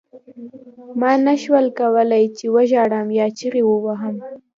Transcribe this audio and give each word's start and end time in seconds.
ما 0.99 1.11
نشول 1.25 1.65
کولای 1.79 2.25
چې 2.37 2.45
وژاړم 2.55 3.07
یا 3.19 3.27
چیغې 3.37 3.63
ووهم 3.65 4.15